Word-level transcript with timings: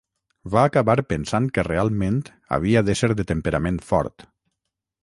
Va 0.53 0.63
acabar 0.69 0.95
pensant 1.13 1.45
que 1.57 1.67
realment 1.67 2.17
havia 2.59 2.85
d'ésser 2.89 3.13
de 3.21 3.31
temperament 3.35 3.83
fort 3.93 4.29